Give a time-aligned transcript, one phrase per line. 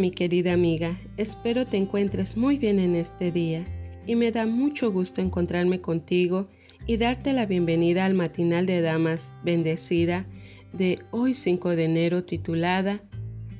[0.00, 3.66] mi querida amiga, espero te encuentres muy bien en este día
[4.06, 6.48] y me da mucho gusto encontrarme contigo
[6.86, 10.26] y darte la bienvenida al matinal de damas bendecida
[10.72, 13.02] de hoy 5 de enero titulada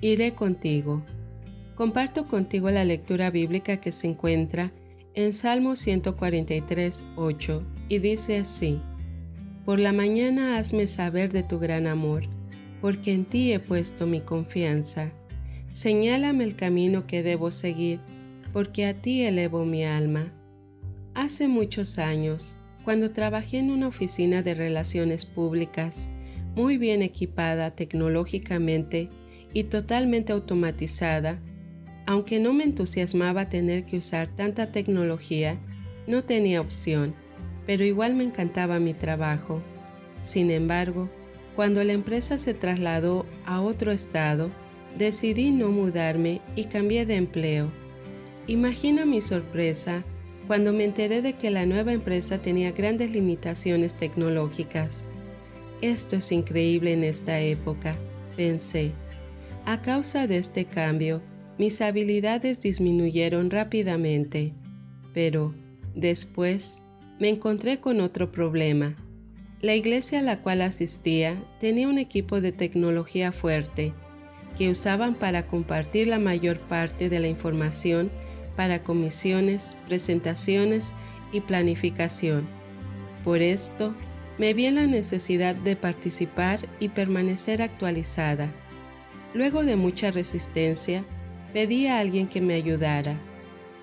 [0.00, 1.04] Iré contigo.
[1.74, 4.72] Comparto contigo la lectura bíblica que se encuentra
[5.14, 8.80] en Salmo 143, 8 y dice así,
[9.64, 12.28] Por la mañana hazme saber de tu gran amor,
[12.80, 15.12] porque en ti he puesto mi confianza.
[15.72, 18.00] Señálame el camino que debo seguir,
[18.52, 20.32] porque a ti elevo mi alma.
[21.14, 26.08] Hace muchos años, cuando trabajé en una oficina de relaciones públicas,
[26.54, 29.10] muy bien equipada tecnológicamente
[29.52, 31.40] y totalmente automatizada,
[32.06, 35.60] aunque no me entusiasmaba tener que usar tanta tecnología,
[36.06, 37.14] no tenía opción,
[37.66, 39.62] pero igual me encantaba mi trabajo.
[40.22, 41.10] Sin embargo,
[41.54, 44.50] cuando la empresa se trasladó a otro estado,
[44.98, 47.70] decidí no mudarme y cambié de empleo.
[48.48, 50.04] Imagina mi sorpresa
[50.48, 55.06] cuando me enteré de que la nueva empresa tenía grandes limitaciones tecnológicas.
[55.82, 57.96] Esto es increíble en esta época,
[58.36, 58.92] pensé.
[59.66, 61.22] A causa de este cambio,
[61.58, 64.52] mis habilidades disminuyeron rápidamente,
[65.14, 65.54] pero
[65.94, 66.80] después
[67.20, 68.96] me encontré con otro problema.
[69.60, 73.92] La iglesia a la cual asistía tenía un equipo de tecnología fuerte
[74.58, 78.10] que usaban para compartir la mayor parte de la información
[78.56, 80.92] para comisiones, presentaciones
[81.30, 82.48] y planificación.
[83.22, 83.94] Por esto,
[84.36, 88.52] me vi en la necesidad de participar y permanecer actualizada.
[89.32, 91.04] Luego de mucha resistencia,
[91.52, 93.20] pedí a alguien que me ayudara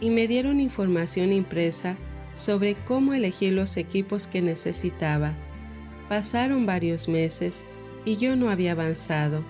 [0.00, 1.96] y me dieron información impresa
[2.32, 5.36] sobre cómo elegir los equipos que necesitaba.
[6.08, 7.64] Pasaron varios meses
[8.04, 9.44] y yo no había avanzado.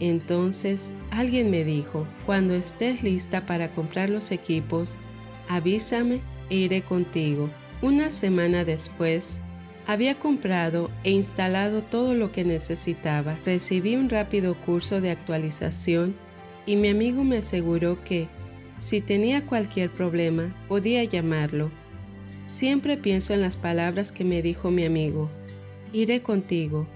[0.00, 5.00] Entonces alguien me dijo, cuando estés lista para comprar los equipos,
[5.48, 6.20] avísame
[6.50, 7.50] e iré contigo.
[7.82, 9.40] Una semana después,
[9.86, 13.38] había comprado e instalado todo lo que necesitaba.
[13.44, 16.14] Recibí un rápido curso de actualización
[16.66, 18.28] y mi amigo me aseguró que,
[18.76, 21.72] si tenía cualquier problema, podía llamarlo.
[22.44, 25.30] Siempre pienso en las palabras que me dijo mi amigo.
[25.92, 26.86] Iré contigo.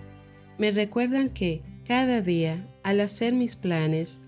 [0.58, 4.22] Me recuerdan que, cada día, al hacer mis planes,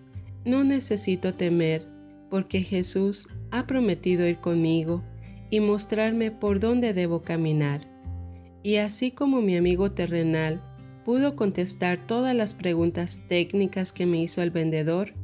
[0.44, 1.86] no necesito temer
[2.30, 5.04] porque Jesús ha prometido ir conmigo
[5.50, 7.88] y mostrarme por dónde debo caminar.
[8.62, 10.62] Y así como mi amigo terrenal
[11.04, 15.14] pudo contestar todas las preguntas técnicas que me hizo el vendedor,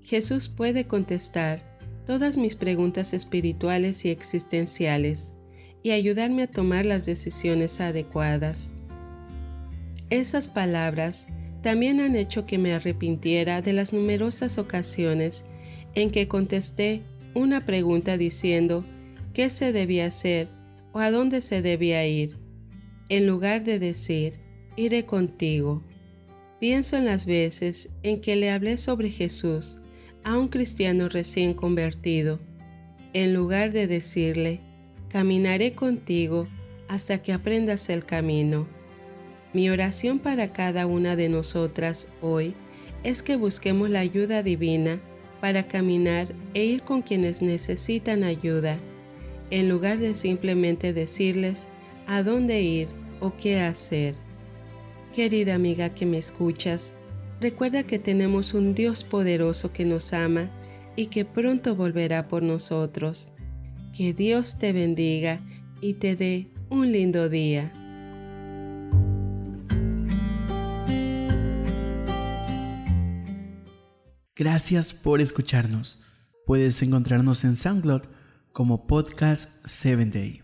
[0.00, 1.62] Jesús puede contestar
[2.06, 5.34] todas mis preguntas espirituales y existenciales
[5.82, 8.72] y ayudarme a tomar las decisiones adecuadas.
[10.10, 11.28] Esas palabras
[11.64, 15.46] también han hecho que me arrepintiera de las numerosas ocasiones
[15.94, 17.00] en que contesté
[17.32, 18.84] una pregunta diciendo
[19.32, 20.50] qué se debía hacer
[20.92, 22.36] o a dónde se debía ir,
[23.08, 24.40] en lugar de decir,
[24.76, 25.82] iré contigo.
[26.60, 29.78] Pienso en las veces en que le hablé sobre Jesús
[30.22, 32.40] a un cristiano recién convertido,
[33.14, 34.60] en lugar de decirle,
[35.08, 36.46] caminaré contigo
[36.88, 38.68] hasta que aprendas el camino.
[39.54, 42.54] Mi oración para cada una de nosotras hoy
[43.04, 45.00] es que busquemos la ayuda divina
[45.40, 48.78] para caminar e ir con quienes necesitan ayuda,
[49.50, 51.68] en lugar de simplemente decirles
[52.08, 52.88] a dónde ir
[53.20, 54.16] o qué hacer.
[55.14, 56.94] Querida amiga que me escuchas,
[57.40, 60.50] recuerda que tenemos un Dios poderoso que nos ama
[60.96, 63.32] y que pronto volverá por nosotros.
[63.96, 65.38] Que Dios te bendiga
[65.80, 67.72] y te dé un lindo día.
[74.36, 76.02] Gracias por escucharnos.
[76.44, 78.02] Puedes encontrarnos en SoundCloud
[78.52, 80.43] como Podcast 7 Day.